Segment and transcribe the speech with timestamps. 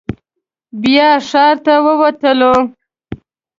[0.81, 2.53] بیا ښار ته ووتلو.